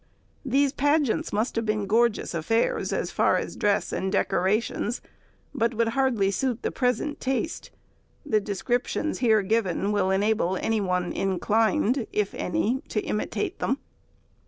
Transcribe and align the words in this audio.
These 0.43 0.71
pageants 0.73 1.31
must 1.31 1.55
have 1.55 1.65
been 1.67 1.85
gorgeous 1.85 2.33
affairs, 2.33 2.91
as 2.91 3.11
far 3.11 3.37
as 3.37 3.55
dress 3.55 3.93
and 3.93 4.11
decorations, 4.11 4.99
but 5.53 5.75
would 5.75 5.89
hardly 5.89 6.31
suit 6.31 6.63
the 6.63 6.71
present 6.71 7.19
taste; 7.19 7.69
the 8.25 8.39
descriptions 8.39 9.19
here 9.19 9.43
given 9.43 9.91
will 9.91 10.09
enable 10.09 10.57
any 10.57 10.81
one 10.81 11.13
inclined 11.13 12.07
(if 12.11 12.33
any) 12.33 12.81
to 12.89 12.99
imitate 13.01 13.59
them. 13.59 13.77